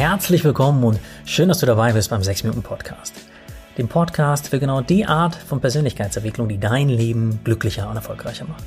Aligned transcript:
Herzlich 0.00 0.44
willkommen 0.44 0.82
und 0.82 0.98
schön, 1.26 1.48
dass 1.48 1.58
du 1.58 1.66
dabei 1.66 1.92
bist 1.92 2.08
beim 2.08 2.22
6 2.22 2.44
Minuten 2.44 2.62
Podcast. 2.62 3.14
Dem 3.76 3.86
Podcast 3.86 4.48
für 4.48 4.58
genau 4.58 4.80
die 4.80 5.04
Art 5.04 5.34
von 5.34 5.60
Persönlichkeitsentwicklung, 5.60 6.48
die 6.48 6.56
dein 6.56 6.88
Leben 6.88 7.40
glücklicher 7.44 7.86
und 7.86 7.96
erfolgreicher 7.96 8.46
macht. 8.46 8.64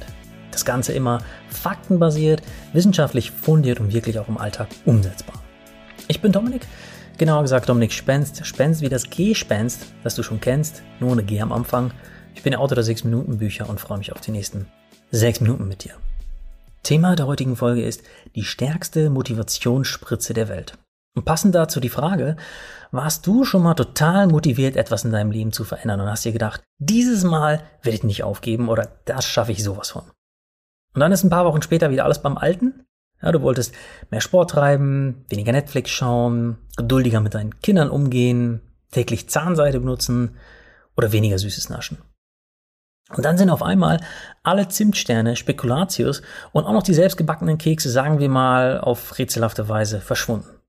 Das 0.52 0.64
Ganze 0.64 0.93
immer 0.93 1.23
faktenbasiert, 1.50 2.43
wissenschaftlich 2.73 3.32
fundiert 3.32 3.80
und 3.80 3.96
wirklich 3.96 4.20
auch 4.20 4.27
im 4.27 4.38
Alltag 4.38 4.68
umsetzbar. 4.86 5.41
Ich 6.07 6.21
bin 6.21 6.32
Dominik, 6.32 6.68
genauer 7.18 7.41
gesagt 7.41 7.68
Dominik 7.68 7.93
Spenst. 7.93 8.45
Spenst 8.45 8.81
wie 8.81 8.89
das 8.89 9.09
G-Spenst, 9.09 9.88
das 10.04 10.13
du 10.13 10.21
schon 10.21 10.39
kennst, 10.39 10.84
nur 11.00 11.13
ohne 11.13 11.23
G 11.23 11.41
am 11.41 11.52
Anfang. 11.52 11.89
Ich 12.36 12.43
bin 12.43 12.52
der 12.52 12.59
Autor 12.59 12.75
der 12.75 12.84
6 12.84 13.05
Minuten 13.05 13.39
Bücher 13.39 13.68
und 13.68 13.79
freue 13.79 13.97
mich 13.97 14.11
auf 14.11 14.21
die 14.21 14.29
nächsten 14.29 14.68
6 15.09 15.41
Minuten 15.41 15.68
mit 15.68 15.84
dir. 15.84 15.93
Thema 16.84 17.15
der 17.15 17.25
heutigen 17.25 17.55
Folge 17.55 17.84
ist 17.84 18.04
die 18.36 18.44
stärkste 18.44 19.09
Motivationsspritze 19.09 20.36
der 20.36 20.48
Welt. 20.48 20.77
Und 21.16 21.26
passend 21.26 21.53
dazu 21.53 21.80
die 21.80 21.90
Frage, 21.90 22.38
warst 22.91 23.26
du 23.27 23.44
schon 23.44 23.63
mal 23.63 23.76
total 23.76 24.27
motiviert, 24.27 24.76
etwas 24.76 25.03
in 25.03 25.12
deinem 25.12 25.31
Leben 25.31 25.52
zu 25.52 25.63
verändern 25.63 26.02
und 26.02 26.09
hast 26.09 26.26
dir 26.26 26.31
gedacht, 26.31 26.63
dieses 26.80 27.23
Mal 27.23 27.63
werde 27.81 27.95
ich 27.95 28.03
nicht 28.03 28.23
aufgeben 28.23 28.70
oder 28.70 28.89
das 29.05 29.26
schaffe 29.26 29.52
ich 29.52 29.63
sowas 29.63 29.91
von. 29.91 30.03
Und 30.94 30.99
dann 30.99 31.12
ist 31.12 31.23
ein 31.23 31.30
paar 31.30 31.45
Wochen 31.45 31.62
später 31.62 31.91
wieder 31.91 32.05
alles 32.05 32.22
beim 32.22 32.38
Alten. 32.38 32.86
Ja, 33.22 33.31
du 33.31 33.41
wolltest 33.41 33.73
mehr 34.12 34.22
Sport 34.22 34.52
treiben, 34.52 35.26
weniger 35.30 35.52
Netflix 35.52 35.91
schauen, 35.91 36.58
geduldiger 36.77 37.22
mit 37.22 37.34
deinen 37.36 37.59
Kindern 37.61 37.89
umgehen, 37.89 38.61
täglich 38.91 39.30
Zahnseide 39.30 39.80
benutzen 39.80 40.36
oder 40.98 41.11
weniger 41.11 41.38
Süßes 41.38 41.70
naschen. 41.70 42.00
Und 43.16 43.23
dann 43.25 43.38
sind 43.38 43.50
auf 43.50 43.61
einmal 43.61 44.00
alle 44.44 44.67
Zimtsterne, 44.67 45.36
Spekulatius 45.36 46.22
und 46.52 46.66
auch 46.66 46.73
noch 46.73 46.84
die 46.84 46.94
selbstgebackenen 46.94 47.58
Kekse, 47.58 47.89
sagen 47.89 48.20
wir 48.20 48.30
mal, 48.30 48.80
auf 48.80 49.17
rätselhafte 49.17 49.70
Weise 49.70 50.02
verschwunden. 50.02 50.62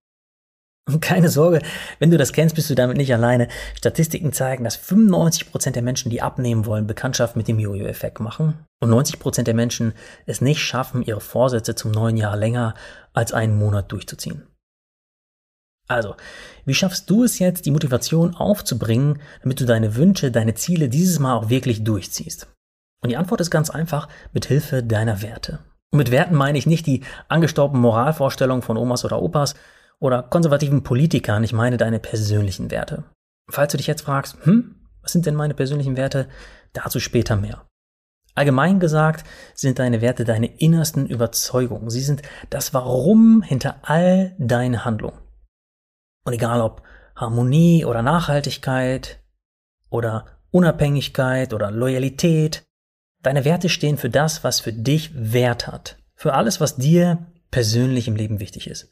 Und 0.86 1.00
keine 1.00 1.28
Sorge, 1.28 1.60
wenn 1.98 2.10
du 2.10 2.18
das 2.18 2.32
kennst, 2.32 2.54
bist 2.54 2.70
du 2.70 2.74
damit 2.74 2.96
nicht 2.96 3.12
alleine. 3.12 3.48
Statistiken 3.76 4.32
zeigen, 4.32 4.64
dass 4.64 4.78
95% 4.78 5.70
der 5.70 5.82
Menschen, 5.82 6.10
die 6.10 6.22
abnehmen 6.22 6.66
wollen, 6.66 6.86
Bekanntschaft 6.86 7.36
mit 7.36 7.48
dem 7.48 7.58
Jojo-Effekt 7.58 8.20
machen 8.20 8.64
und 8.80 8.90
90% 8.90 9.42
der 9.42 9.54
Menschen 9.54 9.94
es 10.26 10.40
nicht 10.40 10.60
schaffen, 10.60 11.02
ihre 11.02 11.20
Vorsätze 11.20 11.74
zum 11.74 11.90
neuen 11.90 12.16
Jahr 12.16 12.36
länger 12.36 12.74
als 13.12 13.32
einen 13.32 13.56
Monat 13.56 13.90
durchzuziehen. 13.92 14.46
Also, 15.86 16.16
wie 16.64 16.74
schaffst 16.74 17.10
du 17.10 17.24
es 17.24 17.38
jetzt, 17.38 17.66
die 17.66 17.70
Motivation 17.70 18.34
aufzubringen, 18.34 19.20
damit 19.42 19.60
du 19.60 19.66
deine 19.66 19.96
Wünsche, 19.96 20.30
deine 20.30 20.54
Ziele 20.54 20.88
dieses 20.88 21.18
Mal 21.18 21.34
auch 21.34 21.50
wirklich 21.50 21.84
durchziehst? 21.84 22.48
Und 23.02 23.10
die 23.10 23.18
Antwort 23.18 23.42
ist 23.42 23.50
ganz 23.50 23.68
einfach, 23.68 24.08
mit 24.32 24.46
Hilfe 24.46 24.82
deiner 24.82 25.20
Werte. 25.20 25.58
Und 25.92 25.98
mit 25.98 26.10
Werten 26.10 26.34
meine 26.34 26.56
ich 26.56 26.66
nicht 26.66 26.86
die 26.86 27.02
angestorbenen 27.28 27.82
Moralvorstellungen 27.82 28.62
von 28.62 28.78
Omas 28.78 29.04
oder 29.04 29.20
Opas 29.20 29.54
oder 30.00 30.22
konservativen 30.22 30.82
Politikern, 30.82 31.44
ich 31.44 31.52
meine 31.52 31.76
deine 31.76 31.98
persönlichen 31.98 32.70
Werte. 32.70 33.04
Falls 33.50 33.72
du 33.72 33.76
dich 33.76 33.86
jetzt 33.86 34.02
fragst, 34.02 34.36
hm, 34.44 34.76
was 35.02 35.12
sind 35.12 35.26
denn 35.26 35.34
meine 35.34 35.54
persönlichen 35.54 35.96
Werte? 35.96 36.28
Dazu 36.72 36.98
später 36.98 37.36
mehr. 37.36 37.66
Allgemein 38.34 38.80
gesagt 38.80 39.26
sind 39.54 39.78
deine 39.78 40.00
Werte 40.00 40.24
deine 40.24 40.46
innersten 40.46 41.06
Überzeugungen. 41.06 41.88
Sie 41.90 42.00
sind 42.00 42.22
das 42.50 42.74
Warum 42.74 43.42
hinter 43.42 43.76
all 43.82 44.34
deinen 44.38 44.84
Handlungen. 44.84 45.18
Und 46.24 46.32
egal 46.32 46.60
ob 46.60 46.82
Harmonie 47.14 47.84
oder 47.84 48.02
Nachhaltigkeit 48.02 49.20
oder 49.88 50.26
Unabhängigkeit 50.50 51.52
oder 51.52 51.70
Loyalität, 51.70 52.64
deine 53.22 53.44
Werte 53.44 53.68
stehen 53.68 53.98
für 53.98 54.10
das, 54.10 54.42
was 54.42 54.60
für 54.60 54.72
dich 54.72 55.12
Wert 55.14 55.68
hat. 55.68 55.98
Für 56.16 56.34
alles, 56.34 56.60
was 56.60 56.76
dir 56.76 57.26
persönlich 57.50 58.08
im 58.08 58.16
Leben 58.16 58.40
wichtig 58.40 58.68
ist. 58.68 58.90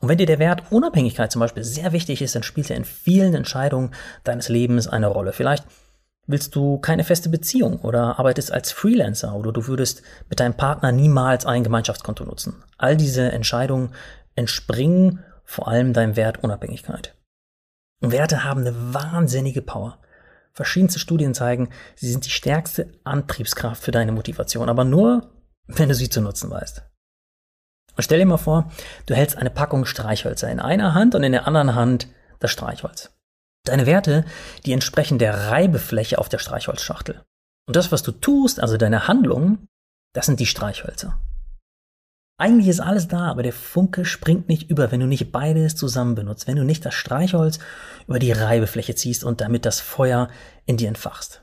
Und 0.00 0.08
wenn 0.08 0.18
dir 0.18 0.26
der 0.26 0.38
Wert 0.38 0.64
Unabhängigkeit 0.70 1.32
zum 1.32 1.40
Beispiel 1.40 1.64
sehr 1.64 1.92
wichtig 1.92 2.20
ist, 2.20 2.34
dann 2.34 2.42
spielt 2.42 2.70
er 2.70 2.76
in 2.76 2.84
vielen 2.84 3.34
Entscheidungen 3.34 3.94
deines 4.24 4.48
Lebens 4.48 4.86
eine 4.86 5.06
Rolle. 5.06 5.32
Vielleicht 5.32 5.64
willst 6.26 6.54
du 6.54 6.78
keine 6.78 7.04
feste 7.04 7.28
Beziehung 7.28 7.80
oder 7.80 8.18
arbeitest 8.18 8.52
als 8.52 8.70
Freelancer 8.70 9.34
oder 9.34 9.52
du 9.52 9.66
würdest 9.66 10.02
mit 10.28 10.40
deinem 10.40 10.54
Partner 10.54 10.92
niemals 10.92 11.46
ein 11.46 11.64
Gemeinschaftskonto 11.64 12.24
nutzen. 12.24 12.62
All 12.78 12.96
diese 12.96 13.32
Entscheidungen 13.32 13.94
entspringen 14.34 15.24
vor 15.44 15.68
allem 15.68 15.92
deinem 15.92 16.16
Wert 16.16 16.42
Unabhängigkeit. 16.42 17.14
Und 18.00 18.12
Werte 18.12 18.44
haben 18.44 18.60
eine 18.60 18.94
wahnsinnige 18.94 19.62
Power. 19.62 19.98
Verschiedenste 20.52 20.98
Studien 20.98 21.34
zeigen, 21.34 21.70
sie 21.94 22.10
sind 22.10 22.26
die 22.26 22.30
stärkste 22.30 22.92
Antriebskraft 23.04 23.82
für 23.82 23.90
deine 23.90 24.12
Motivation, 24.12 24.68
aber 24.68 24.84
nur, 24.84 25.30
wenn 25.66 25.88
du 25.88 25.94
sie 25.94 26.10
zu 26.10 26.20
nutzen 26.20 26.50
weißt. 26.50 26.82
Und 27.96 28.02
stell 28.02 28.18
dir 28.18 28.26
mal 28.26 28.36
vor, 28.36 28.70
du 29.06 29.14
hältst 29.14 29.36
eine 29.36 29.50
Packung 29.50 29.84
Streichhölzer 29.84 30.50
in 30.50 30.60
einer 30.60 30.94
Hand 30.94 31.14
und 31.14 31.22
in 31.22 31.32
der 31.32 31.46
anderen 31.46 31.74
Hand 31.74 32.08
das 32.38 32.50
Streichholz. 32.50 33.10
Deine 33.64 33.86
Werte, 33.86 34.24
die 34.66 34.72
entsprechen 34.72 35.18
der 35.18 35.50
Reibefläche 35.50 36.18
auf 36.18 36.28
der 36.28 36.38
Streichholzschachtel. 36.38 37.22
Und 37.66 37.76
das, 37.76 37.92
was 37.92 38.02
du 38.02 38.12
tust, 38.12 38.60
also 38.60 38.76
deine 38.76 39.06
Handlungen, 39.06 39.68
das 40.14 40.26
sind 40.26 40.40
die 40.40 40.46
Streichhölzer. 40.46 41.18
Eigentlich 42.38 42.68
ist 42.68 42.80
alles 42.80 43.06
da, 43.06 43.30
aber 43.30 43.44
der 43.44 43.52
Funke 43.52 44.04
springt 44.04 44.48
nicht 44.48 44.68
über, 44.68 44.90
wenn 44.90 44.98
du 44.98 45.06
nicht 45.06 45.30
beides 45.30 45.76
zusammen 45.76 46.16
benutzt, 46.16 46.48
wenn 46.48 46.56
du 46.56 46.64
nicht 46.64 46.84
das 46.84 46.94
Streichholz 46.94 47.60
über 48.08 48.18
die 48.18 48.32
Reibefläche 48.32 48.96
ziehst 48.96 49.22
und 49.22 49.40
damit 49.40 49.64
das 49.64 49.78
Feuer 49.78 50.28
in 50.66 50.76
dir 50.76 50.88
entfachst. 50.88 51.42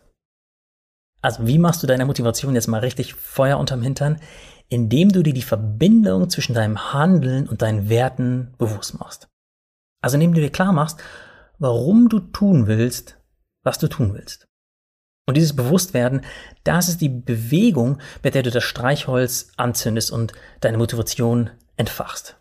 Also 1.22 1.46
wie 1.48 1.58
machst 1.58 1.84
du 1.84 1.88
deiner 1.88 2.06
Motivation 2.06 2.56
jetzt 2.56 2.68
mal 2.68 2.80
richtig 2.80 3.14
Feuer 3.14 3.58
unterm 3.58 3.82
Hintern? 3.82 4.20
Indem 4.70 5.10
du 5.12 5.24
dir 5.24 5.34
die 5.34 5.42
Verbindung 5.42 6.30
zwischen 6.30 6.54
deinem 6.54 6.94
Handeln 6.94 7.50
und 7.50 7.62
deinen 7.62 7.90
Werten 7.90 8.54
bewusst 8.58 9.00
machst. 9.00 9.28
Also 10.02 10.16
indem 10.16 10.34
du 10.34 10.42
dir 10.42 10.52
klar 10.52 10.72
machst, 10.72 11.00
warum 11.58 12.08
du 12.08 12.20
tun 12.20 12.68
willst, 12.68 13.18
was 13.64 13.80
du 13.80 13.88
tun 13.88 14.14
willst. 14.14 14.48
Und 15.28 15.36
dieses 15.36 15.56
Bewusstwerden, 15.56 16.22
das 16.64 16.88
ist 16.88 17.02
die 17.02 17.10
Bewegung, 17.10 18.00
mit 18.24 18.34
der 18.34 18.44
du 18.44 18.50
das 18.50 18.64
Streichholz 18.64 19.52
anzündest 19.58 20.12
und 20.12 20.34
deine 20.62 20.78
Motivation 20.78 21.52
entfachst. 21.78 22.39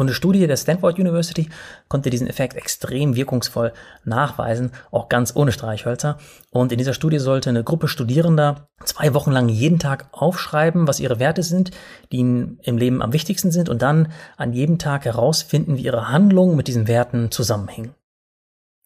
Und 0.00 0.06
eine 0.06 0.14
Studie 0.14 0.46
der 0.46 0.56
Stanford 0.56 0.98
University 0.98 1.50
konnte 1.88 2.08
diesen 2.08 2.26
Effekt 2.26 2.56
extrem 2.56 3.16
wirkungsvoll 3.16 3.74
nachweisen, 4.02 4.72
auch 4.90 5.10
ganz 5.10 5.36
ohne 5.36 5.52
Streichhölzer. 5.52 6.16
Und 6.48 6.72
in 6.72 6.78
dieser 6.78 6.94
Studie 6.94 7.18
sollte 7.18 7.50
eine 7.50 7.64
Gruppe 7.64 7.86
Studierender 7.86 8.70
zwei 8.82 9.12
Wochen 9.12 9.30
lang 9.30 9.50
jeden 9.50 9.78
Tag 9.78 10.06
aufschreiben, 10.12 10.88
was 10.88 11.00
ihre 11.00 11.18
Werte 11.18 11.42
sind, 11.42 11.72
die 12.10 12.16
ihnen 12.16 12.58
im 12.62 12.78
Leben 12.78 13.02
am 13.02 13.12
wichtigsten 13.12 13.50
sind, 13.50 13.68
und 13.68 13.82
dann 13.82 14.10
an 14.38 14.54
jedem 14.54 14.78
Tag 14.78 15.04
herausfinden, 15.04 15.76
wie 15.76 15.82
ihre 15.82 16.08
Handlungen 16.08 16.56
mit 16.56 16.66
diesen 16.66 16.88
Werten 16.88 17.30
zusammenhängen. 17.30 17.94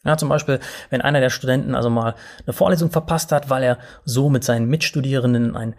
Ja, 0.04 0.16
zum 0.16 0.28
Beispiel, 0.28 0.58
wenn 0.90 1.00
einer 1.00 1.20
der 1.20 1.30
Studenten 1.30 1.76
also 1.76 1.90
mal 1.90 2.16
eine 2.44 2.54
Vorlesung 2.54 2.90
verpasst 2.90 3.30
hat, 3.30 3.48
weil 3.50 3.62
er 3.62 3.78
so 4.04 4.30
mit 4.30 4.42
seinen 4.42 4.66
Mitstudierenden 4.66 5.54
ein 5.54 5.76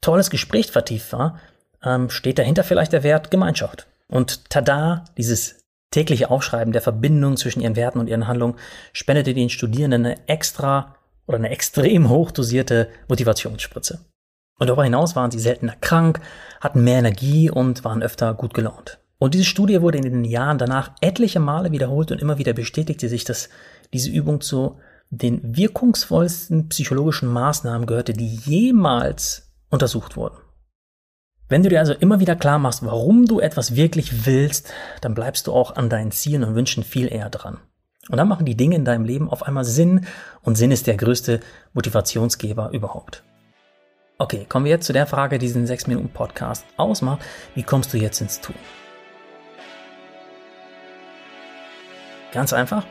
tolles 0.00 0.28
Gespräch 0.28 0.72
vertieft 0.72 1.12
war, 1.12 1.38
ähm, 1.84 2.10
steht 2.10 2.40
dahinter 2.40 2.64
vielleicht 2.64 2.92
der 2.92 3.04
Wert 3.04 3.30
Gemeinschaft. 3.30 3.86
Und 4.12 4.50
tada, 4.50 5.04
dieses 5.16 5.64
tägliche 5.90 6.30
Aufschreiben 6.30 6.72
der 6.72 6.82
Verbindung 6.82 7.36
zwischen 7.36 7.60
ihren 7.60 7.76
Werten 7.76 7.98
und 7.98 8.08
ihren 8.08 8.28
Handlungen 8.28 8.56
spendete 8.92 9.34
den 9.34 9.50
Studierenden 9.50 10.06
eine 10.06 10.28
extra 10.28 10.96
oder 11.26 11.38
eine 11.38 11.50
extrem 11.50 12.08
hochdosierte 12.08 12.88
Motivationsspritze. 13.08 14.00
Und 14.58 14.66
darüber 14.68 14.84
hinaus 14.84 15.16
waren 15.16 15.30
sie 15.30 15.38
seltener 15.38 15.76
krank, 15.80 16.20
hatten 16.60 16.84
mehr 16.84 16.98
Energie 16.98 17.50
und 17.50 17.84
waren 17.84 18.02
öfter 18.02 18.34
gut 18.34 18.54
gelaunt. 18.54 18.98
Und 19.18 19.34
diese 19.34 19.44
Studie 19.44 19.80
wurde 19.80 19.98
in 19.98 20.04
den 20.04 20.24
Jahren 20.24 20.58
danach 20.58 20.90
etliche 21.00 21.40
Male 21.40 21.72
wiederholt 21.72 22.10
und 22.10 22.20
immer 22.20 22.38
wieder 22.38 22.52
bestätigte 22.52 23.08
sich, 23.08 23.24
dass 23.24 23.48
diese 23.92 24.10
Übung 24.10 24.40
zu 24.40 24.78
den 25.10 25.56
wirkungsvollsten 25.56 26.68
psychologischen 26.68 27.28
Maßnahmen 27.28 27.86
gehörte, 27.86 28.14
die 28.14 28.34
jemals 28.34 29.52
untersucht 29.70 30.16
wurden. 30.16 30.41
Wenn 31.52 31.62
du 31.62 31.68
dir 31.68 31.80
also 31.80 31.92
immer 31.92 32.18
wieder 32.18 32.34
klar 32.34 32.58
machst, 32.58 32.82
warum 32.82 33.26
du 33.26 33.38
etwas 33.38 33.76
wirklich 33.76 34.24
willst, 34.24 34.72
dann 35.02 35.12
bleibst 35.12 35.46
du 35.46 35.52
auch 35.52 35.76
an 35.76 35.90
deinen 35.90 36.10
Zielen 36.10 36.44
und 36.44 36.54
Wünschen 36.54 36.82
viel 36.82 37.12
eher 37.12 37.28
dran. 37.28 37.58
Und 38.08 38.16
dann 38.16 38.26
machen 38.26 38.46
die 38.46 38.56
Dinge 38.56 38.74
in 38.74 38.86
deinem 38.86 39.04
Leben 39.04 39.28
auf 39.28 39.42
einmal 39.42 39.66
Sinn 39.66 40.06
und 40.40 40.56
Sinn 40.56 40.70
ist 40.70 40.86
der 40.86 40.96
größte 40.96 41.40
Motivationsgeber 41.74 42.70
überhaupt. 42.72 43.22
Okay, 44.16 44.46
kommen 44.48 44.64
wir 44.64 44.72
jetzt 44.72 44.86
zu 44.86 44.94
der 44.94 45.06
Frage, 45.06 45.38
die 45.38 45.44
diesen 45.44 45.66
6 45.66 45.88
Minuten 45.88 46.08
Podcast 46.08 46.64
ausmacht. 46.78 47.20
Wie 47.54 47.64
kommst 47.64 47.92
du 47.92 47.98
jetzt 47.98 48.22
ins 48.22 48.40
Tun? 48.40 48.56
Ganz 52.32 52.54
einfach. 52.54 52.86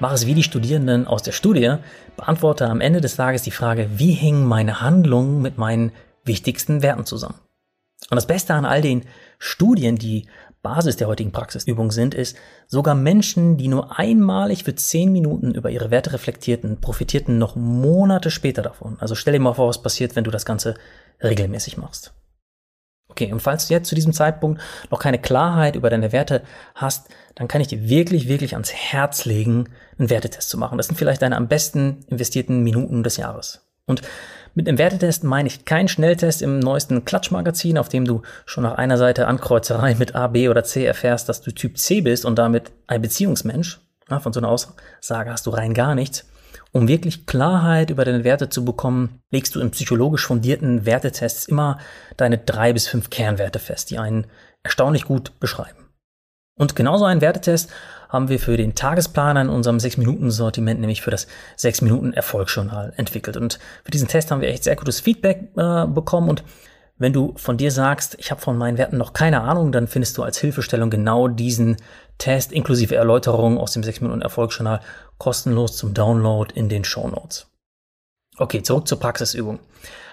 Mach 0.00 0.14
es 0.14 0.24
wie 0.24 0.32
die 0.32 0.44
Studierenden 0.44 1.06
aus 1.06 1.22
der 1.22 1.32
Studie. 1.32 1.74
Beantworte 2.16 2.68
am 2.68 2.80
Ende 2.80 3.02
des 3.02 3.16
Tages 3.16 3.42
die 3.42 3.50
Frage, 3.50 3.90
wie 3.96 4.12
hängen 4.12 4.46
meine 4.46 4.80
Handlungen 4.80 5.42
mit 5.42 5.58
meinen 5.58 5.92
wichtigsten 6.24 6.80
Werten 6.80 7.04
zusammen? 7.04 7.38
Und 8.10 8.16
das 8.16 8.26
Beste 8.26 8.54
an 8.54 8.64
all 8.64 8.80
den 8.80 9.04
Studien, 9.38 9.96
die 9.96 10.28
Basis 10.62 10.96
der 10.96 11.08
heutigen 11.08 11.30
Praxisübung 11.30 11.90
sind, 11.90 12.14
ist, 12.14 12.36
sogar 12.66 12.94
Menschen, 12.94 13.56
die 13.56 13.68
nur 13.68 13.98
einmalig 13.98 14.64
für 14.64 14.74
zehn 14.74 15.12
Minuten 15.12 15.54
über 15.54 15.70
ihre 15.70 15.90
Werte 15.90 16.12
reflektierten, 16.12 16.80
profitierten 16.80 17.38
noch 17.38 17.54
Monate 17.54 18.30
später 18.30 18.62
davon. 18.62 18.96
Also 18.98 19.14
stell 19.14 19.34
dir 19.34 19.40
mal 19.40 19.54
vor, 19.54 19.68
was 19.68 19.82
passiert, 19.82 20.16
wenn 20.16 20.24
du 20.24 20.30
das 20.30 20.44
Ganze 20.44 20.74
regelmäßig 21.22 21.76
machst. 21.76 22.12
Okay, 23.10 23.32
und 23.32 23.40
falls 23.40 23.66
du 23.66 23.74
jetzt 23.74 23.88
zu 23.88 23.94
diesem 23.94 24.12
Zeitpunkt 24.12 24.60
noch 24.90 24.98
keine 24.98 25.18
Klarheit 25.18 25.76
über 25.76 25.90
deine 25.90 26.12
Werte 26.12 26.42
hast, 26.74 27.08
dann 27.34 27.48
kann 27.48 27.60
ich 27.60 27.68
dir 27.68 27.88
wirklich, 27.88 28.28
wirklich 28.28 28.54
ans 28.54 28.72
Herz 28.72 29.24
legen, 29.24 29.70
einen 29.98 30.10
Wertetest 30.10 30.48
zu 30.48 30.58
machen. 30.58 30.76
Das 30.76 30.88
sind 30.88 30.96
vielleicht 30.96 31.22
deine 31.22 31.36
am 31.36 31.48
besten 31.48 32.04
investierten 32.08 32.62
Minuten 32.62 33.02
des 33.02 33.16
Jahres. 33.16 33.66
Und 33.86 34.02
mit 34.54 34.68
einem 34.68 34.78
Wertetest 34.78 35.24
meine 35.24 35.48
ich 35.48 35.64
keinen 35.64 35.88
Schnelltest 35.88 36.42
im 36.42 36.58
neuesten 36.58 37.04
Klatschmagazin, 37.04 37.78
auf 37.78 37.88
dem 37.88 38.04
du 38.04 38.22
schon 38.46 38.64
nach 38.64 38.74
einer 38.74 38.98
Seite 38.98 39.26
Ankreuzerei 39.26 39.94
mit 39.94 40.14
A, 40.14 40.26
B 40.28 40.48
oder 40.48 40.64
C 40.64 40.84
erfährst, 40.84 41.28
dass 41.28 41.40
du 41.40 41.52
Typ 41.52 41.78
C 41.78 42.00
bist 42.00 42.24
und 42.24 42.38
damit 42.38 42.72
ein 42.86 43.02
Beziehungsmensch. 43.02 43.80
Ja, 44.10 44.20
von 44.20 44.32
so 44.32 44.40
einer 44.40 44.48
Aussage 44.48 45.30
hast 45.30 45.46
du 45.46 45.50
rein 45.50 45.74
gar 45.74 45.94
nichts. 45.94 46.26
Um 46.72 46.88
wirklich 46.88 47.26
Klarheit 47.26 47.90
über 47.90 48.04
deine 48.04 48.24
Werte 48.24 48.48
zu 48.48 48.64
bekommen, 48.64 49.20
legst 49.30 49.54
du 49.54 49.60
in 49.60 49.70
psychologisch 49.70 50.26
fundierten 50.26 50.84
Wertetests 50.84 51.46
immer 51.46 51.78
deine 52.16 52.38
drei 52.38 52.72
bis 52.72 52.86
fünf 52.86 53.10
Kernwerte 53.10 53.58
fest, 53.58 53.90
die 53.90 53.98
einen 53.98 54.26
erstaunlich 54.62 55.04
gut 55.04 55.38
beschreiben. 55.40 55.87
Und 56.58 56.76
genauso 56.76 57.06
einen 57.06 57.20
Wertetest 57.20 57.70
haben 58.08 58.28
wir 58.28 58.38
für 58.38 58.56
den 58.56 58.74
Tagesplaner 58.74 59.42
in 59.42 59.48
unserem 59.48 59.78
6-Minuten-Sortiment, 59.78 60.80
nämlich 60.80 61.02
für 61.02 61.10
das 61.10 61.26
6-Minuten-Erfolgsjournal 61.58 62.92
entwickelt. 62.96 63.36
Und 63.36 63.58
für 63.84 63.90
diesen 63.90 64.08
Test 64.08 64.30
haben 64.30 64.40
wir 64.40 64.48
echt 64.48 64.64
sehr 64.64 64.76
gutes 64.76 65.00
Feedback 65.00 65.48
äh, 65.56 65.86
bekommen 65.86 66.28
und 66.28 66.44
wenn 67.00 67.12
du 67.12 67.32
von 67.36 67.56
dir 67.56 67.70
sagst, 67.70 68.16
ich 68.18 68.32
habe 68.32 68.40
von 68.40 68.58
meinen 68.58 68.76
Werten 68.76 68.96
noch 68.96 69.12
keine 69.12 69.42
Ahnung, 69.42 69.70
dann 69.70 69.86
findest 69.86 70.18
du 70.18 70.24
als 70.24 70.38
Hilfestellung 70.38 70.90
genau 70.90 71.28
diesen 71.28 71.76
Test 72.18 72.50
inklusive 72.52 72.96
Erläuterungen 72.96 73.56
aus 73.56 73.72
dem 73.72 73.84
6 73.84 74.00
Minuten 74.00 74.20
Erfolgsjournal 74.20 74.80
kostenlos 75.16 75.76
zum 75.76 75.94
Download 75.94 76.52
in 76.52 76.68
den 76.68 76.84
Show 76.84 77.06
Notes. 77.06 77.46
Okay, 78.36 78.62
zurück 78.62 78.88
zur 78.88 78.98
Praxisübung. 78.98 79.60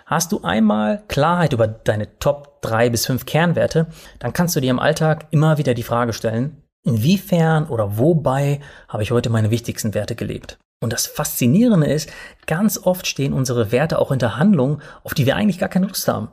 Hast 0.07 0.31
du 0.31 0.43
einmal 0.43 1.01
Klarheit 1.07 1.53
über 1.53 1.67
deine 1.67 2.19
Top 2.19 2.61
3 2.61 2.91
bis 2.91 3.07
5 3.07 3.25
Kernwerte, 3.25 3.87
dann 4.19 4.33
kannst 4.33 4.55
du 4.55 4.59
dir 4.59 4.69
im 4.69 4.79
Alltag 4.79 5.25
immer 5.31 5.57
wieder 5.57 5.73
die 5.73 5.81
Frage 5.81 6.13
stellen, 6.13 6.61
inwiefern 6.83 7.65
oder 7.65 7.97
wobei 7.97 8.59
habe 8.87 9.01
ich 9.01 9.09
heute 9.09 9.31
meine 9.31 9.49
wichtigsten 9.49 9.95
Werte 9.95 10.15
gelebt? 10.15 10.59
Und 10.79 10.93
das 10.93 11.07
Faszinierende 11.07 11.87
ist, 11.87 12.11
ganz 12.45 12.77
oft 12.77 13.07
stehen 13.07 13.33
unsere 13.33 13.71
Werte 13.71 13.97
auch 13.97 14.09
hinter 14.09 14.37
Handlungen, 14.37 14.79
auf 15.03 15.15
die 15.15 15.25
wir 15.25 15.35
eigentlich 15.35 15.57
gar 15.57 15.69
keine 15.69 15.87
Lust 15.87 16.07
haben. 16.07 16.29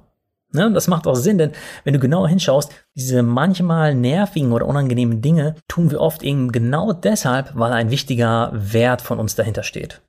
Ne? 0.53 0.67
Und 0.67 0.75
das 0.75 0.89
macht 0.89 1.07
auch 1.07 1.15
Sinn, 1.15 1.39
denn 1.39 1.53
wenn 1.85 1.95
du 1.95 1.99
genauer 1.99 2.29
hinschaust, 2.29 2.73
diese 2.95 3.23
manchmal 3.23 3.95
nervigen 3.95 4.53
oder 4.53 4.67
unangenehmen 4.67 5.23
Dinge 5.23 5.55
tun 5.67 5.91
wir 5.91 6.03
oft 6.03 6.23
eben 6.23 6.53
genau 6.53 6.93
deshalb, 6.93 7.53
weil 7.55 7.73
ein 7.73 7.91
wichtiger 7.91 8.51
Wert 8.53 9.01
von 9.01 9.19
uns 9.19 9.35
dahinter 9.35 9.63
steht. 9.63 10.03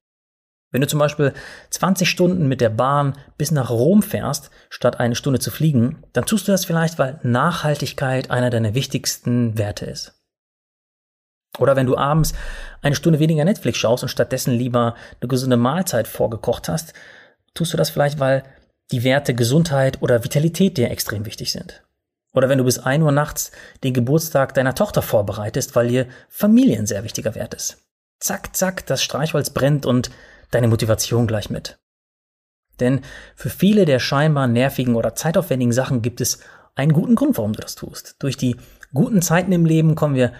Wenn 0.73 0.81
du 0.81 0.87
zum 0.87 0.99
Beispiel 0.99 1.33
20 1.69 2.09
Stunden 2.09 2.47
mit 2.47 2.59
der 2.59 2.69
Bahn 2.69 3.13
bis 3.37 3.51
nach 3.51 3.69
Rom 3.69 4.01
fährst, 4.01 4.49
statt 4.71 4.99
eine 4.99 5.15
Stunde 5.15 5.39
zu 5.39 5.51
fliegen, 5.51 6.03
dann 6.13 6.25
tust 6.25 6.47
du 6.47 6.51
das 6.51 6.65
vielleicht, 6.65 6.97
weil 6.97 7.19
Nachhaltigkeit 7.21 8.31
einer 8.31 8.49
deiner 8.49 8.73
wichtigsten 8.73 9.55
Werte 9.55 9.85
ist. 9.85 10.19
Oder 11.59 11.75
wenn 11.75 11.85
du 11.85 11.95
abends 11.95 12.33
eine 12.81 12.95
Stunde 12.95 13.19
weniger 13.19 13.45
Netflix 13.45 13.77
schaust 13.77 14.01
und 14.01 14.09
stattdessen 14.09 14.51
lieber 14.51 14.95
eine 15.21 15.27
gesunde 15.27 15.57
Mahlzeit 15.57 16.07
vorgekocht 16.07 16.67
hast, 16.67 16.93
tust 17.53 17.71
du 17.71 17.77
das 17.77 17.91
vielleicht, 17.91 18.19
weil 18.19 18.43
die 18.91 19.03
Werte 19.03 19.35
Gesundheit 19.35 20.01
oder 20.01 20.23
Vitalität 20.23 20.77
dir 20.77 20.89
extrem 20.89 21.27
wichtig 21.27 21.51
sind. 21.51 21.83
Oder 22.33 22.49
wenn 22.49 22.57
du 22.57 22.63
bis 22.63 22.79
ein 22.79 23.03
Uhr 23.03 23.11
nachts 23.11 23.51
den 23.83 23.93
Geburtstag 23.93 24.55
deiner 24.55 24.73
Tochter 24.73 25.03
vorbereitest, 25.03 25.75
weil 25.75 25.89
dir 25.89 26.07
Familie 26.29 26.79
ein 26.79 26.87
sehr 26.87 27.03
wichtiger 27.03 27.35
Wert 27.35 27.53
ist. 27.53 27.77
Zack, 28.19 28.55
zack, 28.55 28.87
das 28.87 29.03
Streichholz 29.03 29.51
brennt 29.51 29.85
und 29.85 30.09
deine 30.53 30.67
Motivation 30.67 31.27
gleich 31.27 31.49
mit. 31.49 31.79
Denn 32.79 33.01
für 33.35 33.49
viele 33.49 33.85
der 33.85 33.99
scheinbar 33.99 34.47
nervigen 34.47 34.95
oder 34.95 35.15
zeitaufwendigen 35.15 35.73
Sachen 35.73 36.01
gibt 36.01 36.21
es 36.21 36.39
einen 36.75 36.93
guten 36.93 37.15
Grund, 37.15 37.37
warum 37.37 37.53
du 37.53 37.61
das 37.61 37.75
tust. 37.75 38.15
Durch 38.19 38.37
die 38.37 38.55
guten 38.93 39.21
Zeiten 39.21 39.51
im 39.51 39.65
Leben 39.65 39.95
kommen 39.95 40.15
wir 40.15 40.33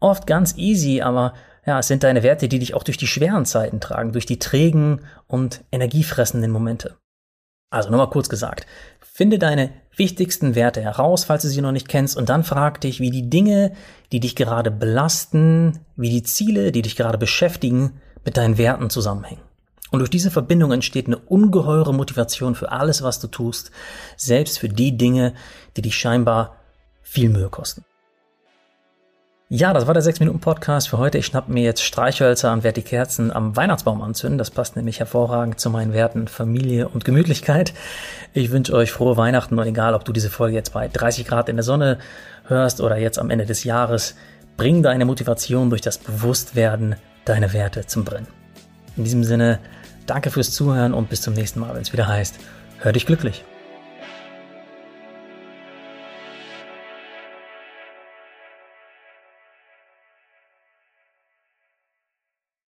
oft 0.00 0.26
ganz 0.26 0.56
easy, 0.56 1.02
aber 1.02 1.34
ja, 1.66 1.80
es 1.80 1.88
sind 1.88 2.02
deine 2.02 2.22
Werte, 2.22 2.48
die 2.48 2.58
dich 2.58 2.74
auch 2.74 2.84
durch 2.84 2.96
die 2.96 3.06
schweren 3.06 3.44
Zeiten 3.44 3.80
tragen, 3.80 4.12
durch 4.12 4.26
die 4.26 4.38
trägen 4.38 5.00
und 5.26 5.64
energiefressenden 5.72 6.50
Momente. 6.50 6.96
Also 7.70 7.90
nochmal 7.90 8.10
kurz 8.10 8.28
gesagt, 8.28 8.66
finde 9.00 9.38
deine 9.38 9.72
wichtigsten 9.96 10.54
Werte 10.54 10.82
heraus, 10.82 11.24
falls 11.24 11.42
du 11.42 11.48
sie 11.48 11.62
noch 11.62 11.72
nicht 11.72 11.88
kennst, 11.88 12.16
und 12.16 12.28
dann 12.28 12.44
frag 12.44 12.80
dich, 12.82 13.00
wie 13.00 13.10
die 13.10 13.30
Dinge, 13.30 13.72
die 14.12 14.20
dich 14.20 14.36
gerade 14.36 14.70
belasten, 14.70 15.80
wie 15.96 16.10
die 16.10 16.22
Ziele, 16.22 16.70
die 16.70 16.82
dich 16.82 16.96
gerade 16.96 17.18
beschäftigen, 17.18 18.00
mit 18.24 18.36
deinen 18.36 18.58
Werten 18.58 18.90
zusammenhängen. 18.90 19.40
Und 19.90 20.00
durch 20.00 20.10
diese 20.10 20.30
Verbindung 20.30 20.72
entsteht 20.72 21.06
eine 21.06 21.16
ungeheure 21.16 21.94
Motivation 21.94 22.54
für 22.54 22.72
alles, 22.72 23.02
was 23.02 23.20
du 23.20 23.28
tust, 23.28 23.70
selbst 24.16 24.58
für 24.58 24.68
die 24.68 24.96
Dinge, 24.96 25.32
die 25.76 25.82
dich 25.82 25.96
scheinbar 25.96 26.56
viel 27.02 27.30
Mühe 27.30 27.48
kosten. 27.48 27.84
Ja, 29.48 29.72
das 29.72 29.86
war 29.86 29.94
der 29.94 30.02
6-Minuten-Podcast 30.02 30.88
für 30.88 30.98
heute. 30.98 31.18
Ich 31.18 31.26
schnapp 31.26 31.48
mir 31.48 31.62
jetzt 31.62 31.80
Streichhölzer 31.80 32.52
und 32.52 32.64
werde 32.64 32.80
die 32.80 32.88
Kerzen 32.88 33.30
am 33.30 33.54
Weihnachtsbaum 33.54 34.02
anzünden. 34.02 34.38
Das 34.38 34.50
passt 34.50 34.74
nämlich 34.74 34.98
hervorragend 34.98 35.60
zu 35.60 35.70
meinen 35.70 35.92
Werten 35.92 36.26
Familie 36.26 36.88
und 36.88 37.04
Gemütlichkeit. 37.04 37.72
Ich 38.32 38.50
wünsche 38.50 38.74
euch 38.74 38.90
frohe 38.90 39.16
Weihnachten 39.16 39.56
und 39.56 39.64
egal, 39.64 39.94
ob 39.94 40.04
du 40.04 40.12
diese 40.12 40.30
Folge 40.30 40.56
jetzt 40.56 40.72
bei 40.72 40.88
30 40.88 41.28
Grad 41.28 41.48
in 41.48 41.54
der 41.54 41.62
Sonne 41.62 41.98
hörst 42.48 42.80
oder 42.80 42.96
jetzt 42.96 43.20
am 43.20 43.30
Ende 43.30 43.46
des 43.46 43.62
Jahres, 43.62 44.16
bring 44.56 44.82
deine 44.82 45.04
Motivation 45.04 45.70
durch 45.70 45.80
das 45.80 45.98
Bewusstwerden 45.98 46.96
deine 47.24 47.52
Werte 47.52 47.86
zum 47.86 48.04
Brennen. 48.04 48.26
In 48.96 49.04
diesem 49.04 49.22
Sinne, 49.22 49.60
danke 50.06 50.32
fürs 50.32 50.50
Zuhören 50.50 50.92
und 50.92 51.08
bis 51.08 51.22
zum 51.22 51.34
nächsten 51.34 51.60
Mal, 51.60 51.72
wenn 51.72 51.82
es 51.82 51.92
wieder 51.92 52.08
heißt, 52.08 52.34
hör 52.80 52.92
dich 52.92 53.06
glücklich. 53.06 53.44